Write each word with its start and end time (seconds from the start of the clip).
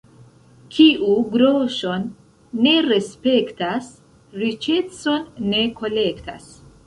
Kiu 0.75 1.09
groŝon 1.33 2.07
ne 2.67 2.73
respektas, 2.87 3.91
riĉecon 4.45 5.29
ne 5.53 5.63
kolektas. 5.83 6.49